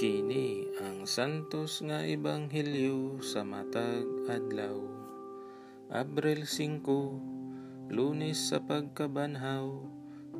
[0.00, 4.80] Kini ang santos nga ebanghelyo sa matag adlaw.
[5.92, 9.68] Abril 5, Lunes sa pagkabanhaw,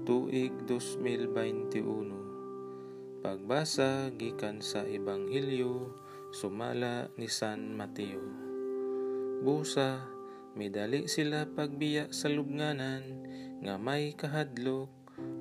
[0.08, 3.20] tuig 2021.
[3.20, 5.92] Pagbasa gikan sa ebanghelyo
[6.32, 8.24] sumala ni San Mateo.
[9.44, 10.08] Busa,
[10.56, 13.28] midali sila pagbiya sa lubnganan
[13.60, 14.88] nga may kahadlok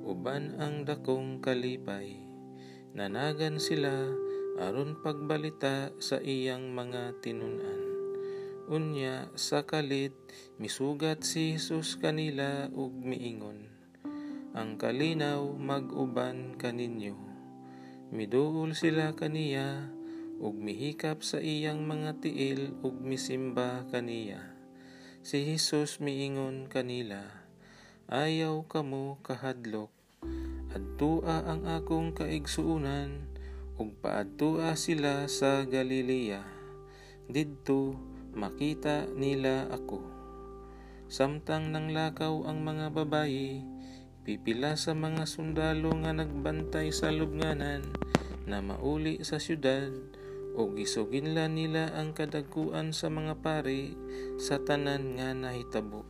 [0.03, 2.28] uban ang dakong kalipay
[2.89, 4.09] Nanagan sila
[4.57, 7.81] aron pagbalita sa iyang mga tinunan.
[8.65, 10.17] Unya sa kalit
[10.57, 13.69] misugat si Jesus kanila ug miingon.
[14.57, 17.13] Ang kalinaw mag-uban kaninyo.
[18.09, 19.93] Miduol sila kaniya
[20.41, 24.41] ug mihikap sa iyang mga tiil ug misimba kaniya.
[25.21, 27.21] Si Jesus miingon kanila,
[28.09, 29.93] Ayaw kamo kahadlok
[30.69, 33.25] Adtua ang akong kaigsuunan,
[33.81, 36.45] ug paadtua sila sa Galilea.
[37.25, 37.97] Didto
[38.37, 40.05] makita nila ako.
[41.09, 43.65] Samtang nang lakaw ang mga babayi,
[44.21, 47.81] pipila sa mga sundalo nga nagbantay sa lubnganan
[48.45, 49.89] na mauli sa syudad
[50.53, 53.97] o gisuginla nila ang kadagkuan sa mga pari
[54.37, 56.05] sa tanan nga nahitabo.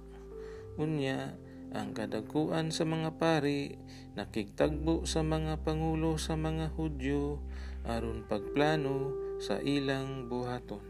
[0.75, 1.39] Unya,
[1.69, 3.77] ang kadakuan sa mga pari
[4.17, 7.37] nakigtagbo sa mga pangulo sa mga Hudyo
[7.85, 10.81] aron pagplano sa ilang buhaton.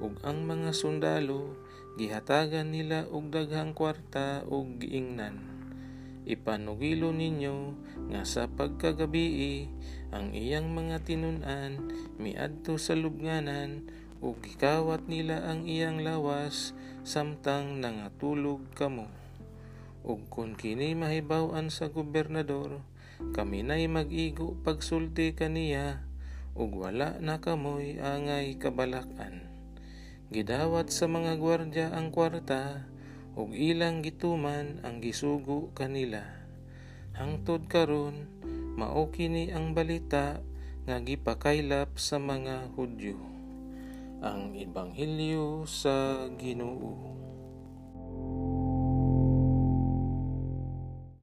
[0.00, 1.56] Ug ang mga sundalo
[1.96, 5.40] gihatagan nila og daghang kwarta ug giingnan.
[6.28, 7.56] Ipanugilo ninyo
[8.12, 9.68] nga sa pagkagabii
[10.12, 11.88] ang iyang mga tinunan
[12.20, 13.88] miadto sa lubnganan
[14.20, 19.08] ug gikawat nila ang iyang lawas samtang nangatulog kamo
[20.00, 22.80] ug kun kini mahibaw-an sa gobernador
[23.36, 26.00] kami nay mag-igo pagsulti kaniya
[26.56, 29.44] ug wala na kamoy angay kabalak-an.
[30.32, 32.88] Gidawat sa mga gwardya ang kwarta
[33.36, 36.24] ug ilang gituman ang gisugo kanila.
[37.14, 38.26] Hangtod karon
[38.74, 40.40] mao kini ang balita
[40.88, 43.20] nga gipakaylap sa mga Hudyo.
[44.24, 47.19] Ang ebanghelyo sa Ginoo